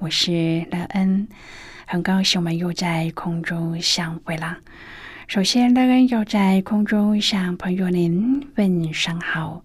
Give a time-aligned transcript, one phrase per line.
[0.00, 1.28] 我是乐恩。
[1.86, 4.56] 很高兴我们又在空中相会了。
[5.28, 9.62] 首先，乐恩要在空中向朋友您问声好，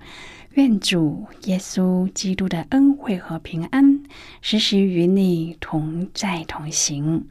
[0.56, 4.04] 愿主耶稣基督的恩惠和平安
[4.42, 7.26] 时时与你同在同行。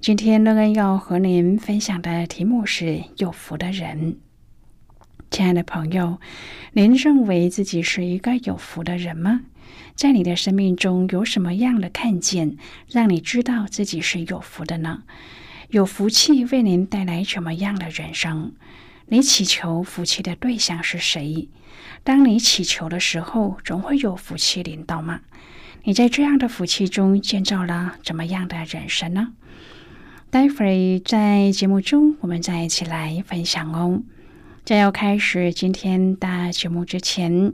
[0.00, 4.18] 今天，乐恩要和您分享的题目是“有福的人”。
[5.28, 6.20] 亲爱的朋友，
[6.72, 9.40] 您认为自己是一个有福的人吗？
[9.94, 12.56] 在你的生命中有什么样的看见，
[12.88, 15.02] 让你知道自己是有福的呢？
[15.68, 18.52] 有福气为您带来什么样的人生？
[19.06, 21.48] 你祈求福气的对象是谁？
[22.04, 25.20] 当你祈求的时候，总会有福气临到吗？
[25.84, 29.32] 你在这样的福气中建造了怎么样的人生呢？
[30.30, 34.02] 待会儿在节目中，我们再一起来分享哦。
[34.64, 37.52] 在要开始今天的节目之前，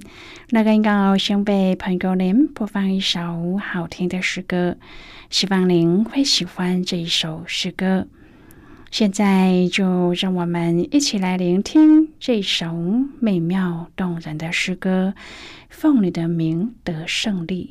[0.50, 4.76] 那个刚好先为朋友您播放一首好听的诗歌，
[5.30, 8.06] 希望您会喜欢这一首诗歌。
[8.90, 12.66] 现在就让我们一起来聆听这首
[13.20, 15.14] 美妙动人的诗歌，
[15.70, 17.70] 《奉你的名得胜利》。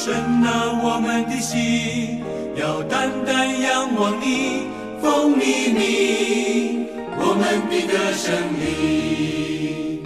[0.00, 2.22] 神啊，我们的心
[2.54, 4.68] 要单单仰望你，
[5.02, 6.86] 风靡靡，
[7.18, 10.00] 我们的歌声里。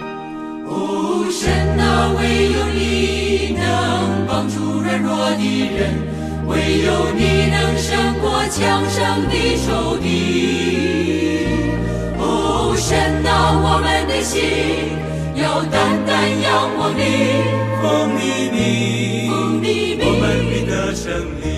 [0.65, 5.45] 哦，神啊，唯有你能帮助软弱的
[5.77, 5.93] 人，
[6.47, 9.33] 唯有你能胜过强盛的
[9.63, 10.09] 仇敌。
[12.17, 14.41] 哦，神啊，我们的心
[15.35, 17.71] 要单单仰望你。
[17.83, 21.11] 蒙你的名，我们必得胜
[21.41, 21.52] 利。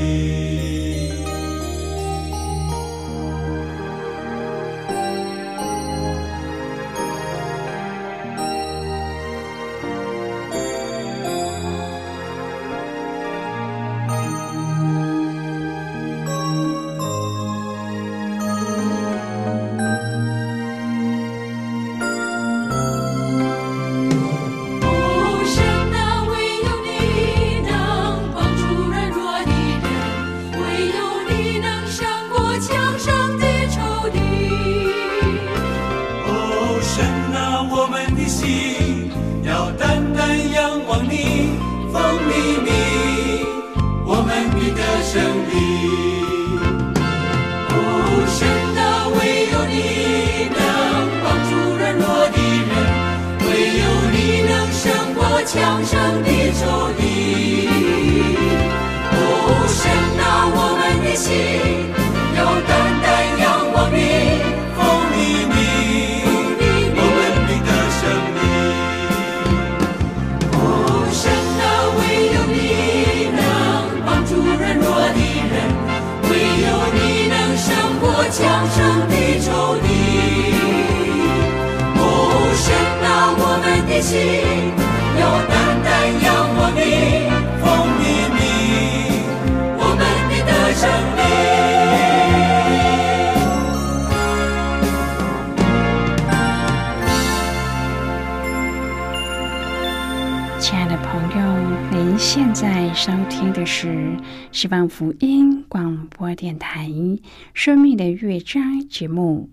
[100.59, 101.45] 亲爱的朋友，
[101.91, 104.17] 您现在收听的是
[104.51, 106.87] 希望福音广播电台
[107.53, 109.49] 《生命的乐章》节目。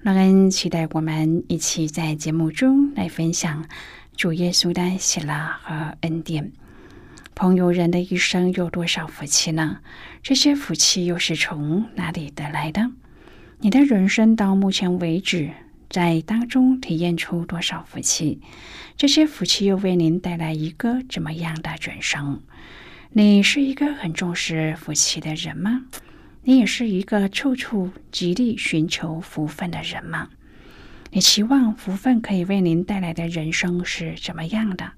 [0.00, 3.64] 让人期待我们一起在节目中来分享。
[4.18, 5.32] 主耶稣的喜乐
[5.62, 6.50] 和恩典。
[7.36, 9.78] 朋友，人的一生有多少福气呢？
[10.24, 12.90] 这些福气又是从哪里得来的？
[13.60, 15.52] 你的人生到目前为止，
[15.88, 18.40] 在当中体验出多少福气？
[18.96, 22.42] 这些福气又为您带来一个怎么样的人生？
[23.12, 25.84] 你是一个很重视福气的人吗？
[26.42, 30.28] 你也是一个处处极力寻求福分的人吗？
[31.10, 34.92] 你期望福分可以为您带来的人生是怎么样的？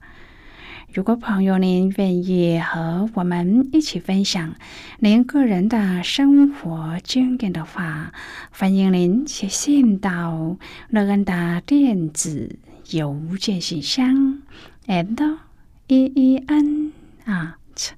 [0.93, 4.57] 如果朋友您愿意和我们一起分享
[4.99, 8.13] 您个人的生活经验的话，
[8.51, 10.57] 欢迎您写信到
[10.89, 12.59] 乐恩的电子。
[12.91, 14.43] 邮件信箱
[14.89, 15.39] ：and
[15.87, 16.93] e e n
[17.25, 17.91] at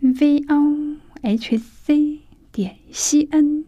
[0.00, 2.20] v o h c
[2.52, 3.64] 点 c n。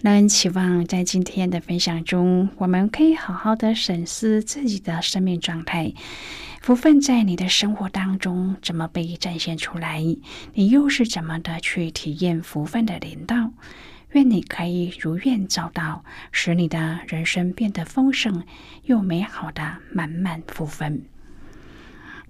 [0.00, 5.92] 那期望在今天的分享中，我们可以好好的审视自己的生命状态，
[6.60, 10.00] 福分在你的生活当中怎么被展现出来？
[10.54, 13.50] 你又是怎么的去体验福分的领导？
[14.12, 18.44] 愿你可以如愿找到，使你的人生变得丰盛
[18.84, 21.02] 又美好的满满福分。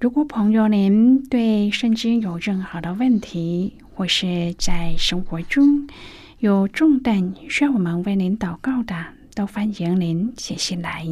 [0.01, 5.87] 如果朋友您对圣经有任何的问题，或是在生活中
[6.41, 8.95] 有重担需要我们为您祷告的，
[9.35, 11.05] 都欢迎您写信来。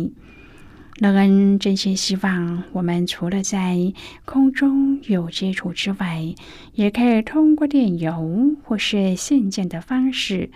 [1.00, 3.92] 乐恩真心希望，我们除了在
[4.24, 6.32] 空中有接触之外，
[6.74, 10.48] 也可以通过电邮或是信件的方式，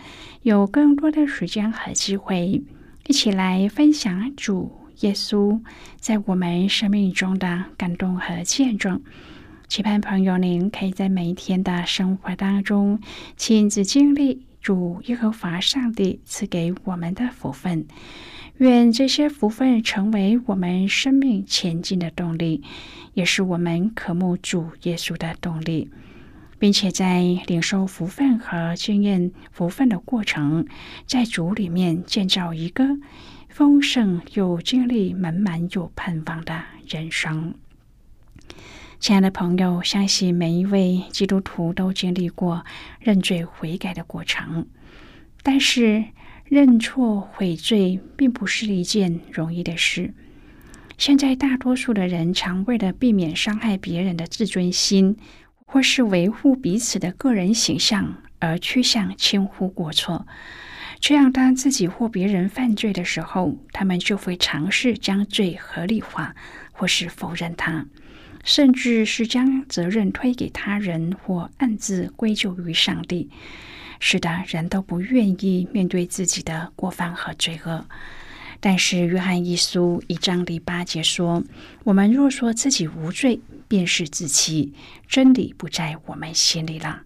[0.42, 2.62] 有更多的时间和机会，
[3.08, 4.70] 一起来分享主
[5.00, 5.60] 耶稣
[5.98, 9.02] 在我们生命中的感动和见证。
[9.66, 13.00] 期盼朋友您可以在每一天的生活当中，
[13.36, 17.86] 亲自经历主耶和华上帝赐给我们的福分。
[18.58, 22.62] 愿这些福分成为我们生命前进的动力，
[23.14, 25.90] 也是我们渴慕主耶稣的动力，
[26.58, 30.66] 并且在领受福分和经验福分的过程，
[31.06, 32.84] 在主里面建造一个
[33.48, 37.54] 丰盛又经历满满有盼望的人生。
[39.00, 42.66] 亲爱的朋友，相信每一位基督徒都经历过
[43.00, 44.66] 认罪悔改的过程，
[45.42, 46.04] 但是。
[46.44, 50.12] 认错悔罪并不是一件容易的事。
[50.98, 55.16] 现在大多数的人常为了避免伤害别人的自尊心，
[55.64, 60.26] 或是维护彼此的个人形象，而趋向轻忽过错。
[60.98, 66.34] 这样，当自己或别人犯罪的时候，他们就会尝试将罪合理化，
[66.72, 67.86] 或是否认它，
[68.42, 73.30] 甚至是将责任推给他人，或暗自归咎于上帝。
[73.98, 77.86] 是的，人都不愿意面对自己的过犯和罪恶。
[78.58, 81.42] 但是，约翰一书一章第八节说
[81.84, 84.74] ：“我们若说自己无罪，便是自欺，
[85.08, 87.02] 真理不在我们心里了。”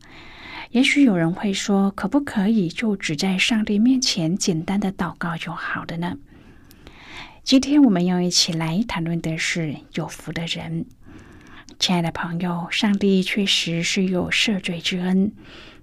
[0.70, 6.16] 也许有人会说：“可不可以就只在上帝面前简单的祷告就好了呢？”
[7.44, 10.86] 今天我们要一起来谈论的是有福的人。
[11.86, 15.30] 亲爱的朋友，上帝确实是有赦罪之恩。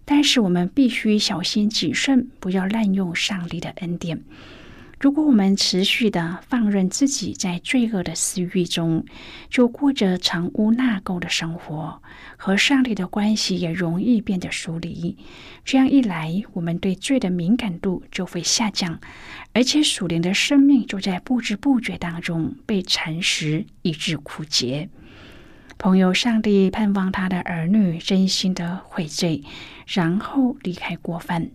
[0.03, 4.23] 但是我们必须小心谨慎，不要滥用上帝的恩典。
[4.99, 9.05] 如果我们持续的放任自己在罪恶的私欲中，
[9.51, 12.01] 就过着藏污纳垢的生活，
[12.35, 15.15] 和上帝的关系也容易变得疏离。
[15.63, 18.99] 这样一来，我们对罪的敏感度就会下降，
[19.53, 24.89] 而且属灵的生命就在不知不觉当中被蚕食，以致枯竭。
[25.81, 29.43] 朋友，上帝盼望他的儿女真心的悔罪，
[29.87, 31.49] 然后离开过犯。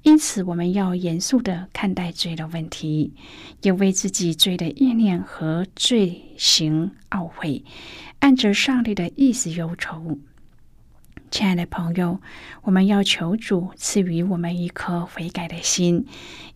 [0.00, 3.12] 因此，我们要严肃的看待罪的问题，
[3.60, 7.62] 也为自己罪的意念和罪行懊悔，
[8.20, 10.16] 按着上帝的意思忧愁。
[11.30, 12.22] 亲爱的朋友，
[12.62, 16.06] 我们要求主赐予我们一颗悔改的心，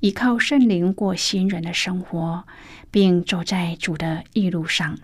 [0.00, 2.44] 依靠圣灵过新人的生活，
[2.90, 4.98] 并走在主的义路上。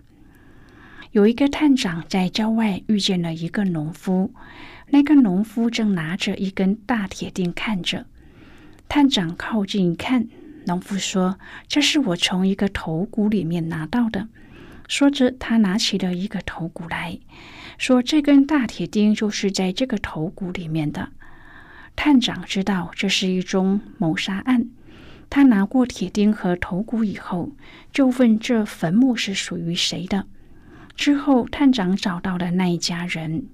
[1.13, 4.33] 有一个探长在郊外遇见了一个农夫，
[4.91, 8.07] 那个农夫正拿着一根大铁钉看着。
[8.89, 10.29] 探长靠近一看，
[10.67, 14.29] 农夫说：“这是我从一个头骨里面拿到的。”
[14.87, 17.19] 说着，他拿起了一个头骨来
[17.79, 21.11] 说：“这根大铁钉就是在这个头骨里面的。”
[21.97, 24.69] 探长知道这是一宗谋杀案，
[25.29, 27.53] 他拿过铁钉和头骨以后，
[27.93, 30.27] 就问这坟墓是属于谁的。
[30.99, 33.47] 之后，探长找到了那一家人。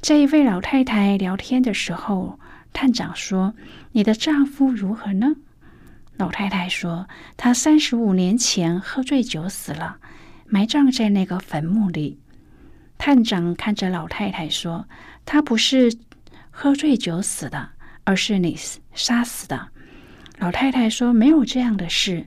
[0.00, 2.40] 在一位老太太聊天的时候，
[2.72, 3.52] 探长说
[3.92, 5.36] ：“你的丈夫如何呢？”
[6.16, 9.98] 老太太说：“他三十五年前喝醉酒死了，
[10.46, 12.18] 埋葬在那个坟墓里。”
[12.96, 14.88] 探长看着老太太说
[15.26, 15.94] ：“他不是
[16.50, 17.68] 喝醉酒死的，
[18.04, 18.58] 而是你
[18.94, 19.68] 杀死的。”
[20.40, 22.26] 老太太说：“没有这样的事。”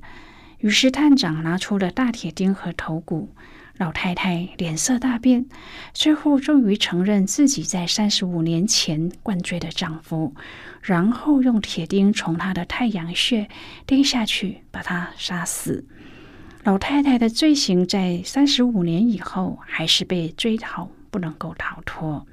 [0.59, 3.33] 于是探长拿出了大铁钉和头骨。
[3.77, 5.45] 老太太脸色大变，
[5.93, 10.33] 最后终于承认自己在三十五年前灌醉的丈夫，
[10.81, 13.49] 然后用铁钉从她的太阳穴
[13.85, 15.85] 钉下去，把她杀死。
[16.63, 22.25] 老太太的罪行在三十五年以后还是被追讨，不能够逃脱。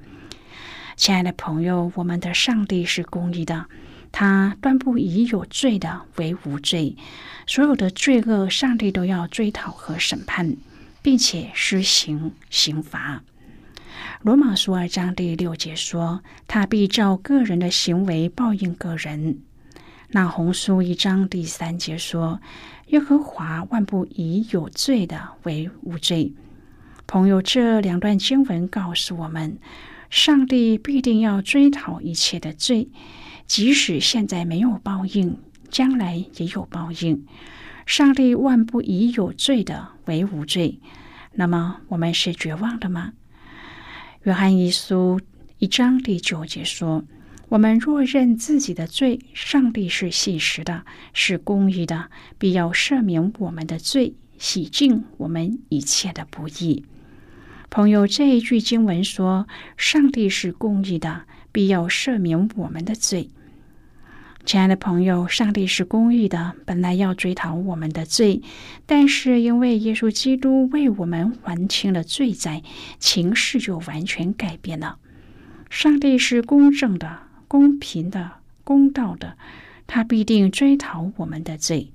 [0.95, 3.65] 亲爱的朋友，我们的上帝是公义的，
[4.13, 6.95] 他断不以有罪的为无罪，
[7.45, 10.55] 所有的罪恶，上帝都要追讨和审判。
[11.03, 13.21] 并且施行刑罚。
[14.23, 19.37] 罗马书二章第六节说：“他必照个人的行为报应个人。”
[20.09, 22.39] 那红书一章第三节说
[22.87, 26.33] ：“耶和华万不以有罪的为无罪。”
[27.05, 29.57] 朋友，这两段经文告诉我们，
[30.09, 32.87] 上帝必定要追讨一切的罪，
[33.45, 35.37] 即使现在没有报应，
[35.69, 37.25] 将来也有报应。
[37.85, 40.79] 上帝万不以有罪的为无罪，
[41.33, 43.13] 那么我们是绝望的吗？
[44.23, 45.19] 约翰一书
[45.57, 47.03] 一章第九节说
[47.49, 56.85] ：“我们若认自己的罪，上帝是信实的，是公义的，必要赦免我们的罪，洗净我们一切的不义。”
[57.69, 63.29] 朋友，这一句经文说：“上帝是公义的，必要赦免我们的罪。”
[64.45, 68.41] 亲爱的朋友，上帝是公义的，本来要追讨我们的罪，
[68.85, 72.61] 但是因为耶稣基督为我们还清了罪债，
[72.99, 74.97] 情势就完全改变了。
[75.69, 78.31] 上帝是公正的、公平的、
[78.65, 79.37] 公道的，
[79.87, 81.91] 他必定追讨我们的罪，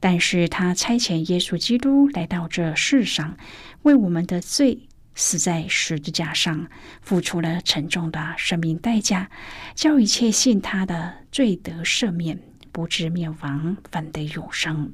[0.00, 3.36] 但是他差遣耶稣基督来到这世上，
[3.82, 4.80] 为我们的罪。
[5.18, 6.68] 死在十字架上，
[7.00, 9.30] 付出了沉重的生命代价，
[9.74, 12.38] 叫一切信他的罪得赦免，
[12.70, 14.92] 不至灭亡，反得永生。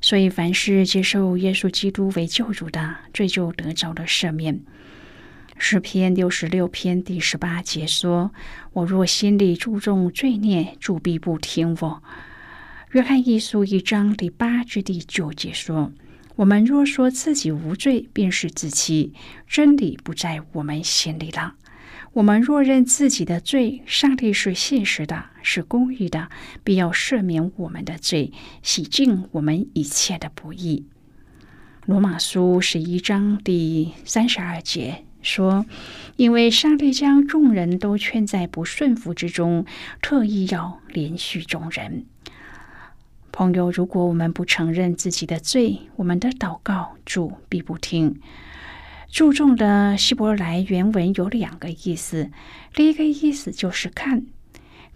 [0.00, 4.60] 所以，凡是接受耶稣基督为救主的，罪就得着了赦免。
[5.56, 8.32] 诗篇六十六篇第十八节说
[8.74, 12.02] ：“我若心里注重罪孽，主必不听我。”
[12.90, 15.92] 约翰一书一章第八至第九节说。
[16.36, 19.12] 我们若说自己无罪，便是自欺，
[19.46, 21.54] 真理不在我们心里了。
[22.14, 26.28] 我们若认自己的罪，上帝是现实的，是公义的，
[26.62, 30.86] 必要赦免我们的罪，洗净我们一切的不义。
[31.86, 35.66] 罗马书十一章第三十二节说
[36.16, 39.64] ：“因为上帝将众人都圈在不顺服之中，
[40.00, 42.06] 特意要连续众人。”
[43.32, 48.20] 朋友，如果我们不承认自己的罪，我们的祷告主必不听。
[49.10, 52.30] 注重的希伯来原文有两个意思，
[52.74, 54.26] 第一个意思就是看，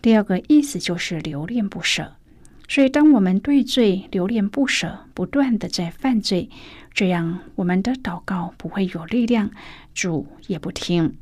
[0.02, 2.12] 第二个意思就是留恋不舍。
[2.68, 6.50] 所以，当我们对罪留恋不舍，不断的在犯罪，
[6.92, 9.50] 这样我们的祷告不会有力量，
[9.94, 11.16] 主也不听。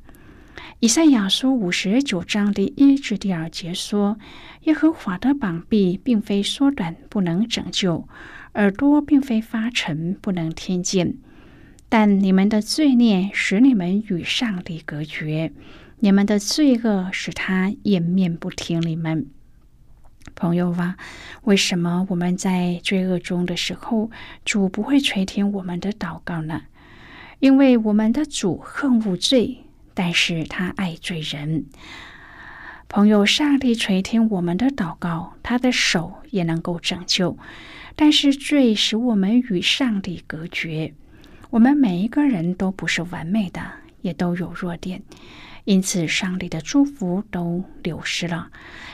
[0.80, 4.18] 以赛亚书五十九章第一至第二节说
[4.64, 8.06] ：“耶和华的膀臂并非缩短，不能拯救；
[8.54, 11.16] 耳朵并非发沉，不能听见。
[11.88, 15.52] 但你们的罪孽使你们与上帝隔绝，
[16.00, 19.26] 你们的罪恶使他掩面不听你们。”
[20.34, 20.96] 朋友啊，
[21.44, 24.10] 为什么我们在罪恶中的时候，
[24.44, 26.62] 主不会垂听我们的祷告呢？
[27.38, 29.63] 因为我们的主恨恶罪。
[29.94, 31.66] 但是他爱罪人，
[32.88, 37.38] 朋友，上帝垂听我们的祷告，他的手也能够拯救。
[37.94, 40.94] 但是罪使我们与上帝隔绝。
[41.50, 43.62] 我们每一个人都不是完美的，
[44.02, 45.00] 也都有弱点，
[45.62, 48.50] 因此上帝的祝福都流失了。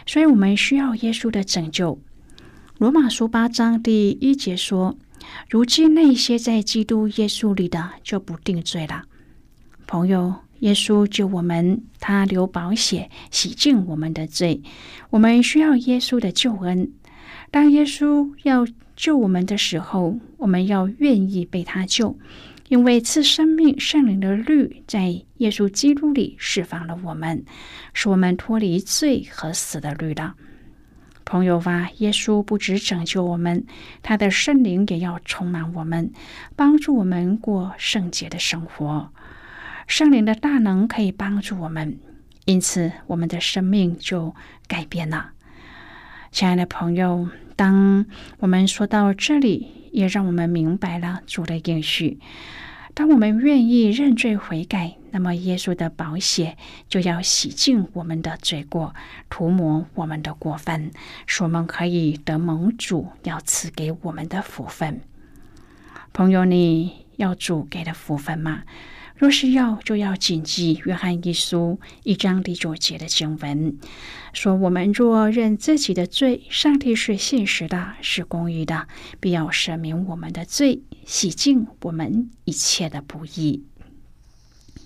[0.07, 1.99] 所以我们需要耶稣的拯救。
[2.76, 4.99] 罗马书八章第一节说
[5.49, 9.04] ：“如今那些在基督耶稣里的，就不定罪了。”
[9.88, 10.35] 朋友。
[10.61, 14.62] 耶稣救我们，他流宝血洗净我们的罪。
[15.11, 16.93] 我们需要耶稣的救恩。
[17.50, 22.19] 当耶稣要救我们的时候，我们要愿意被他救，
[22.69, 27.45] 因为赐生命圣灵的律在耶稣基督里释放了我们，
[27.93, 30.35] 使我们脱离罪和死的律了。
[31.25, 33.64] 朋友啊，耶稣不止拯救我们，
[34.02, 36.12] 他的圣灵也要充满我们，
[36.55, 39.11] 帮助我们过圣洁的生活。
[39.90, 41.99] 圣灵的大能可以帮助我们，
[42.44, 44.37] 因此我们的生命就
[44.68, 45.32] 改变了。
[46.30, 48.06] 亲爱的朋友，当
[48.38, 52.20] 我们说到这里，也让我们明白了主的应许。
[52.94, 56.56] 当我们愿意认罪悔改，那么耶稣的宝血
[56.88, 58.94] 就要洗净我们的罪过，
[59.28, 60.92] 涂抹我们的过犯，
[61.26, 65.00] 使我们可以得蒙主要赐给我们的福分。
[66.12, 68.62] 朋友，你要主给的福分吗？
[69.20, 73.76] 若是要，就要谨记约翰一书一章第九节的经文，
[74.32, 78.88] 说：“我们若认自己的罪，上帝是信实的，是公义的，
[79.20, 83.62] 必要赦免我们的罪，洗净我们一切的不义。”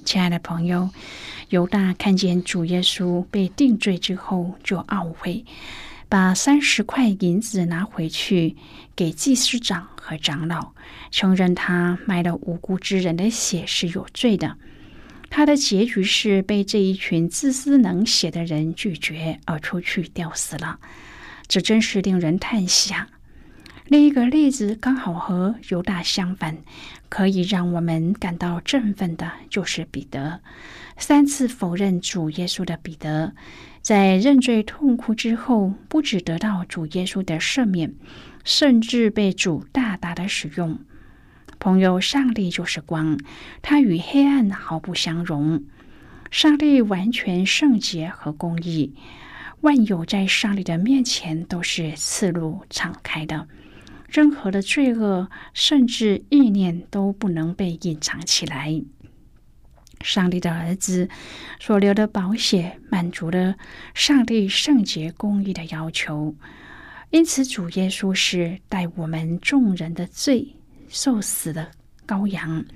[0.04, 0.90] 亲爱的朋友，
[1.50, 5.44] 犹大看见主耶稣被定罪之后，就懊悔。
[6.14, 8.54] 把三十块银子拿回去
[8.94, 10.70] 给祭司长和长老，
[11.10, 14.56] 承认他卖了无辜之人的血是有罪的。
[15.28, 20.78] 他的结局是被这一群自私能血的人拒绝，而出去吊死了。
[21.48, 23.08] 这真是令人叹息啊！
[23.88, 26.58] 另一个例子刚好和犹大相反，
[27.08, 30.40] 可以让我们感到振奋的，就是彼得
[30.96, 33.34] 三次否认主耶稣的彼得。
[33.84, 37.94] 在认罪痛哭之后，不只得到主耶稣的赦免，
[38.42, 40.78] 甚至被主大大的使用。
[41.58, 43.18] 朋友，上帝就是光，
[43.60, 45.64] 他与黑暗毫不相容。
[46.30, 48.94] 上帝完全圣洁和公义，
[49.60, 53.46] 万有在上帝的面前都是刺路敞开的，
[54.08, 58.82] 任何的罪恶甚至意念都不能被隐藏起来。
[60.04, 61.08] 上帝的儿子
[61.58, 63.56] 所留的宝血满足了
[63.94, 66.36] 上帝圣洁公义的要求，
[67.08, 70.54] 因此主耶稣是代我们众人的罪
[70.88, 71.70] 受死的
[72.06, 72.66] 羔羊，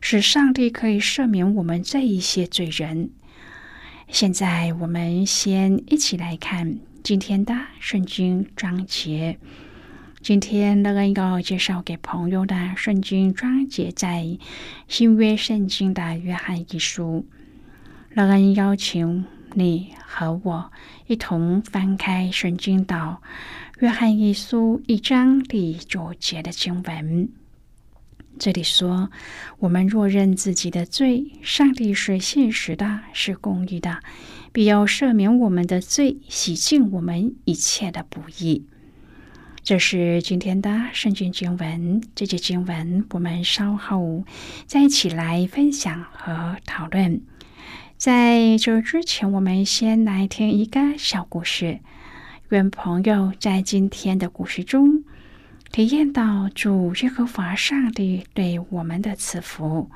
[0.00, 3.10] 使上帝可以赦免我们这一些罪人。
[4.08, 9.38] 现在我们先一起来看今天的圣经章节。
[10.22, 14.38] 今天乐恩要介绍给朋友的圣经章节，在
[14.86, 17.24] 新约圣经的约翰一书。
[18.10, 20.70] 乐恩邀请你和我
[21.06, 23.22] 一同翻开圣经到
[23.78, 27.30] 约翰一书一章第九节的经文。
[28.38, 29.10] 这里说
[29.60, 34.00] ：“我们若认自己的罪，上帝是现实的，是公义的，
[34.52, 38.66] 必要赦免我们的罪，洗净我们一切的不义。”
[39.62, 44.24] 这是今天的圣经经文，这节经文我们稍后
[44.66, 47.20] 再一起来分享和讨论。
[47.96, 51.80] 在这之前，我们先来听一个小故事。
[52.48, 55.04] 愿朋友在今天的故事中
[55.70, 59.90] 体验到主耶和华上帝对我们的赐福。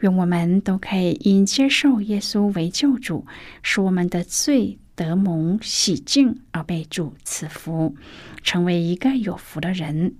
[0.00, 3.24] 愿我们都可以因接受耶稣为救主，
[3.62, 4.78] 使我们的罪。
[4.96, 7.94] 得蒙洗净而被主赐福，
[8.42, 10.14] 成为一个有福的人。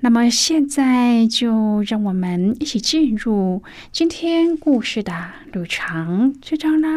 [0.00, 5.12] 那么现在就让我们一起进入今天故事的
[5.52, 6.88] 旅程这章啦。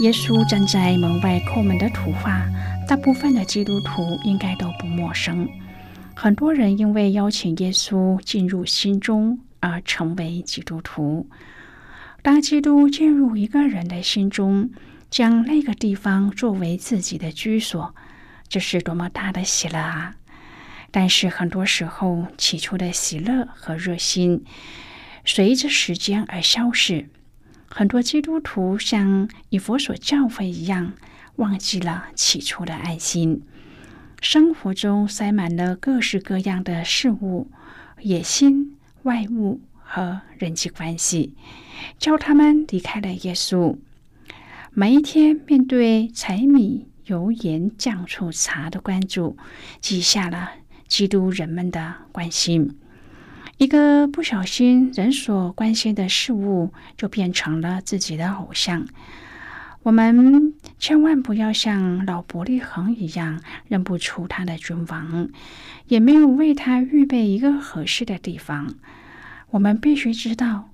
[0.00, 2.46] 耶稣站在门外叩门的图画，
[2.86, 5.48] 大部分的基督徒应该都不陌生。
[6.14, 11.26] 很多人因为邀请耶稣进入心中而成为基督徒。
[12.26, 14.72] 当基督进入一个人的心中，
[15.08, 17.94] 将那个地方作为自己的居所，
[18.48, 20.16] 这是多么大的喜乐啊！
[20.90, 24.44] 但是很多时候，起初的喜乐和热心
[25.24, 27.08] 随着时间而消逝。
[27.68, 30.94] 很多基督徒像以佛所教诲一样，
[31.36, 33.40] 忘记了起初的爱心，
[34.20, 37.48] 生活中塞满了各式各样的事物、
[38.00, 41.32] 野心、外物和人际关系。
[41.98, 43.76] 叫他们离开了耶稣。
[44.72, 49.36] 每一天面对柴米油盐酱醋茶的关注，
[49.80, 50.50] 记下了
[50.86, 52.76] 基督人们的关心。
[53.56, 58.86] 一个不小心，人所关心的事物就变成了自己的偶像。
[59.82, 65.30] 我们千万不要像老伯利恒一样认不出他的君王，
[65.86, 68.74] 也没有为他预备一个合适的地方。
[69.50, 70.70] 我们必须知道。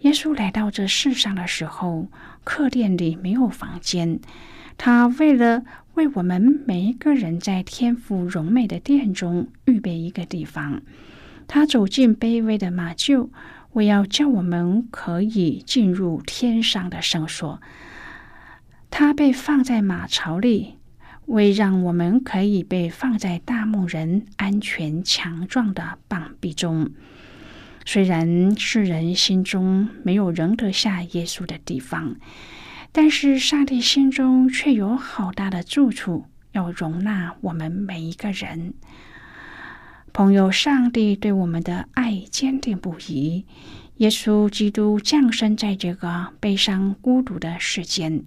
[0.00, 2.08] 耶稣来到这世上的时候，
[2.42, 4.18] 客店里没有房间。
[4.78, 10.80] 他为了为我们每一个人在天父荣美的殿中预备一个地方，
[11.46, 13.28] 他走进卑微的马厩，
[13.72, 17.60] 为要叫我们可以进入天上的圣所。
[18.88, 20.78] 他被放在马槽里，
[21.26, 26.90] 为让我们可以被放在大牧人安全强壮的膀臂中。
[27.92, 32.14] 虽然世人心中没有容得下耶稣的地方，
[32.92, 38.74] 但是上帝心中却有好大的住处，要容纳我们每一个人。
[40.12, 43.44] 朋友，上帝对我们的爱坚定不移。
[43.96, 48.22] 耶稣基督降生在这个悲伤孤独的世间，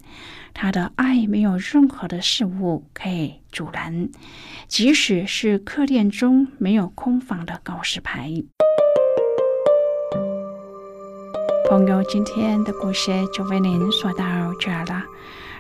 [0.53, 4.09] 他的爱没有任何的事物可以阻拦，
[4.67, 8.43] 即使是客店中没有空房的告示牌。
[11.73, 15.05] 朋友，今天的故事就为您说到这儿了。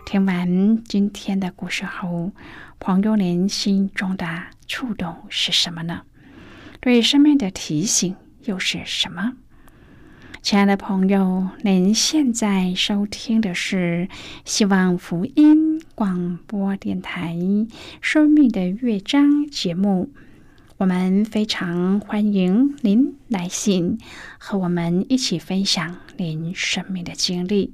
[0.05, 2.31] 听完今天的故事后，
[2.77, 6.03] 朋友您心中的触动是什么呢？
[6.79, 9.33] 对生命的提醒又是什么？
[10.43, 14.07] 亲爱的朋友，您现在收听的是
[14.45, 17.33] 希望福音广播电台
[18.01, 20.11] 《生命的乐章》节目。
[20.83, 23.99] 我们非常欢迎您来信
[24.37, 27.73] 和我们一起分享您生命的经历。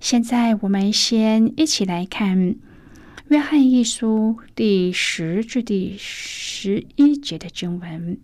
[0.00, 2.36] 现在，我们先一起来看
[3.28, 8.18] 《约翰一书》第十至第十一节的经文。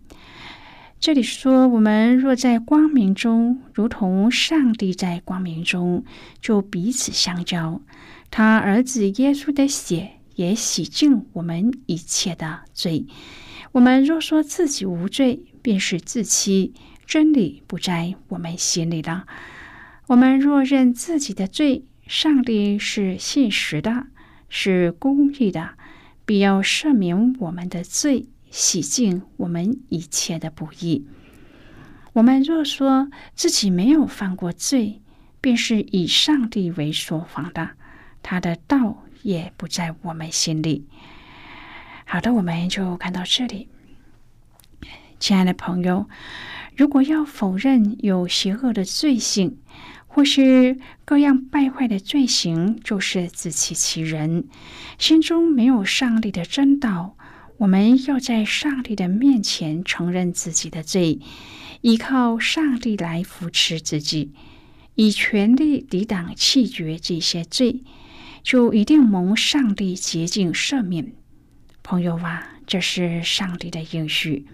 [0.99, 6.05] 这里说：“我们若在光明中，如同上帝在光明中，
[6.39, 7.81] 就彼此相交。
[8.29, 13.07] 他儿子耶稣的血也洗净我们一切的罪。
[13.77, 16.73] 我们若说自己无罪，便是自欺，
[17.05, 19.27] 真理不在我们心里了。
[20.07, 24.07] 我们若认自己的罪，上帝是信实的，
[24.49, 25.75] 是公义的，
[26.25, 31.05] 必要赦免我们的罪。”洗净我们一切的不义。
[32.13, 35.01] 我们若说自己没有犯过罪，
[35.39, 37.71] 便是以上帝为说谎的，
[38.23, 40.87] 他的道也不在我们心里。
[42.09, 43.67] 好的，我们就看到这里。
[45.19, 46.07] 亲爱的朋友，
[46.77, 49.57] 如果要否认有邪恶的罪行，
[50.07, 54.45] 或是各样败坏的罪行，就是自欺欺人，
[54.97, 57.17] 心中没有上帝的真道。
[57.57, 61.19] 我们要在上帝的面前承认自己的罪，
[61.81, 64.31] 依靠上帝来扶持自己，
[64.95, 67.83] 以全力抵挡弃绝这些罪，
[68.43, 71.11] 就一定蒙上帝洁净赦免。
[71.89, 74.45] 朋友啊，这是上帝的应许。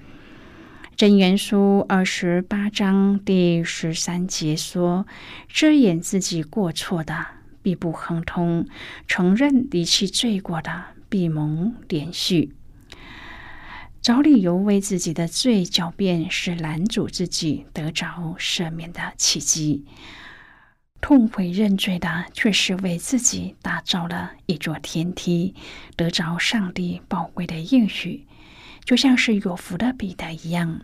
[0.95, 5.07] 真言书二十八章第十三节说
[5.49, 7.25] ：“遮掩自己过错的，
[7.63, 8.67] 必不亨通；
[9.07, 12.53] 承认离弃罪过的，必蒙连续。”
[13.99, 19.83] 找理由为自己的罪狡辩，是拦阻自己得着赦免的契机；
[21.03, 25.53] 痛悔认罪的，却是为自己打造了一座天梯，
[25.97, 28.25] 得着上帝宝贵的应许，
[28.85, 30.79] 就像是有福的彼得一样。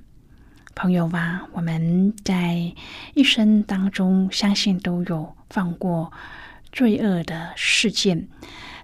[0.75, 2.73] 朋友啊，我们在
[3.13, 6.11] 一生当中，相信都有犯过
[6.69, 8.27] 罪恶的事件。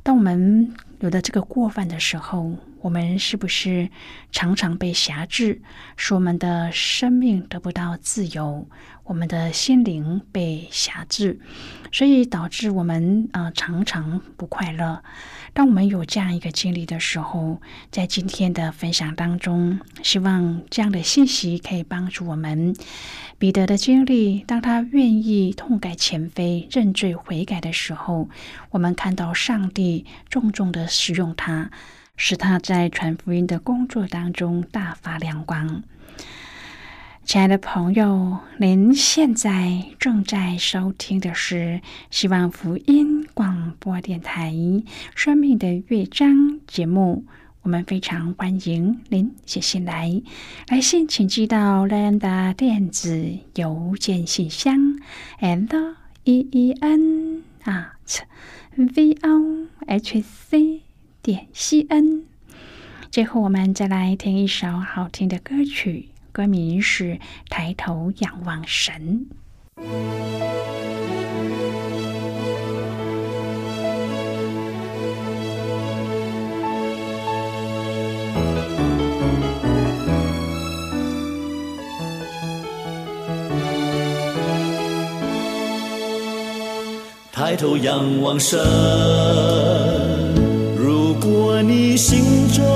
[0.04, 3.89] 当我们有了这个过犯的时候，我们是不是
[4.32, 5.62] 常常被辖制，
[5.98, 8.65] 使我们的生命得不到自由，
[9.06, 11.39] 我们的心灵被辖制，
[11.91, 15.02] 所以导致我们啊常常不快乐。
[15.54, 22.76] 当我们有这样一个经历的时候，在今天的分享当中，希望这样的信息可以帮助我们。
[23.38, 28.28] 彼得的经历，当他愿意痛改前非、认罪悔改的时候，
[28.72, 31.70] 我们看到上帝重重的使用他。
[32.18, 35.84] 使他在传福音的工作当中大发亮光。
[37.26, 44.52] 亲爱的朋友，您现在正在收听的是希望福音广播电台
[45.16, 46.30] 《生命的乐章》
[46.68, 47.26] 节目。
[47.64, 50.22] 我们非常欢迎您写信来，
[50.68, 55.00] 来信请寄到莱恩的电子邮件信箱
[55.40, 58.22] l e e n at
[58.76, 60.82] v o h c。
[61.24, 62.24] 点西恩。
[63.10, 67.13] 最后，我们再来听一首好听的歌曲，歌名是
[67.50, 69.26] 《抬头仰望神》。
[87.32, 88.60] 抬头仰望神。
[90.76, 92.75] 如果你心中，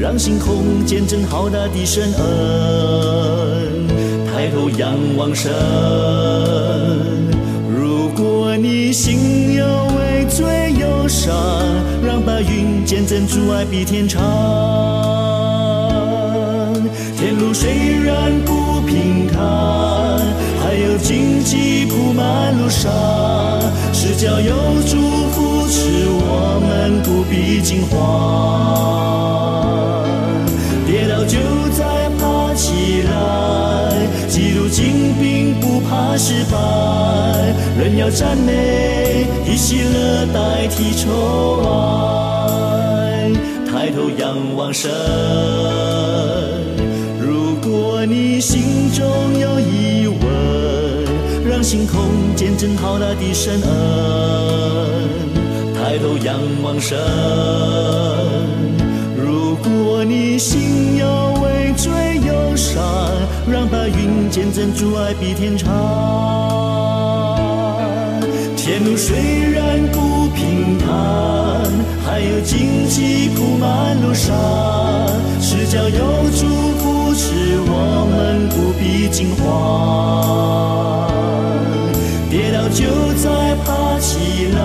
[0.00, 3.86] 让星空见证浩大的神恩。
[4.26, 5.52] 抬头仰望神，
[7.68, 9.66] 如果你心有
[9.98, 11.36] 畏罪忧伤，
[12.02, 14.22] 让白云见证主爱比天长。
[17.18, 17.70] 天路虽
[18.02, 19.38] 然不平坦，
[20.62, 22.90] 还有荆棘铺满路上，
[23.92, 24.54] 是脚有
[24.86, 24.96] 主
[25.30, 29.39] 扶持，我们不必惊慌。
[36.10, 36.58] 怕失败，
[37.78, 43.30] 人要赞美，以喜乐代替愁哀，
[43.64, 44.90] 抬头仰望神。
[47.20, 49.06] 如果你心中
[49.38, 52.00] 有疑问，让星空
[52.34, 53.70] 见证浩大的神恩，
[55.76, 56.98] 抬头仰望神。
[59.16, 61.06] 如果你心有
[62.72, 62.80] 山，
[63.50, 65.68] 让白云见证主爱比天长。
[68.56, 69.16] 天路虽
[69.50, 70.88] 然不平坦，
[72.06, 74.32] 还有荆棘铺满路上，
[75.40, 76.46] 是脚有主
[76.78, 79.42] 扶持，我们不必惊慌。
[82.30, 84.60] 跌倒就再爬起来，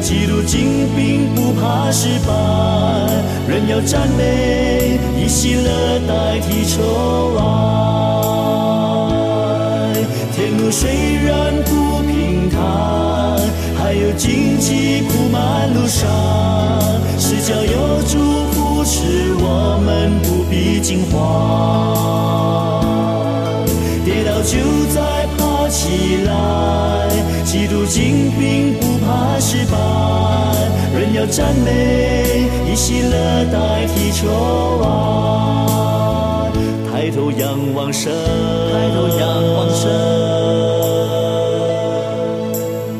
[0.00, 2.32] 记录精兵不怕失败，
[3.46, 4.77] 人要赞美，
[5.28, 7.42] 喜乐代替愁哀。
[10.34, 10.88] 天路虽
[11.22, 12.58] 然不平坦，
[13.76, 16.08] 还有荆棘铺满路上，
[17.18, 18.18] 是脚有主
[18.52, 21.16] 扶持，我们不必惊慌。
[24.04, 24.56] 跌倒就
[24.94, 26.30] 再爬起来，
[27.44, 29.76] 基督精兵不怕失败，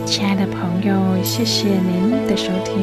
[0.04, 2.74] 亲爱的朋友，谢谢您的收听。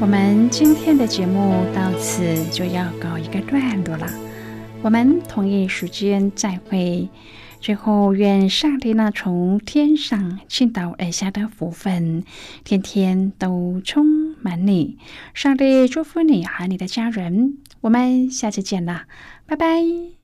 [0.00, 2.22] 我们今天的节目到此
[2.52, 4.06] 就要告一个段落了。
[4.80, 7.08] 我们同一时间再会。
[7.64, 12.22] 最后，愿上帝那从天上倾倒而下的福分，
[12.62, 14.04] 天天都充
[14.42, 14.98] 满你。
[15.32, 17.56] 上帝祝福你和你的家人。
[17.80, 19.06] 我们下次见啦，
[19.46, 20.23] 拜拜。